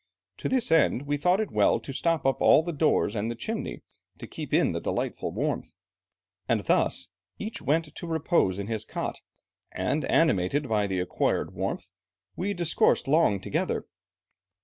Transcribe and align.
To 0.37 0.49
this 0.49 0.71
end 0.71 1.03
we 1.05 1.15
thought 1.15 1.39
it 1.39 1.51
well 1.51 1.79
to 1.79 1.93
stop 1.93 2.25
up 2.25 2.41
all 2.41 2.63
the 2.63 2.71
doors 2.71 3.15
and 3.15 3.29
the 3.29 3.35
chimney, 3.35 3.83
to 4.17 4.25
keep 4.25 4.51
in 4.51 4.71
the 4.71 4.81
delightful 4.81 5.31
warmth. 5.31 5.75
And 6.49 6.61
thus, 6.61 7.09
each 7.37 7.61
went 7.61 7.93
to 7.95 8.07
repose 8.07 8.57
in 8.57 8.65
his 8.65 8.83
cot, 8.83 9.21
and 9.71 10.03
animated 10.05 10.67
by 10.67 10.87
the 10.87 10.99
acquired 10.99 11.53
warmth, 11.53 11.91
we 12.35 12.55
discoursed 12.55 13.07
long 13.07 13.39
together. 13.39 13.85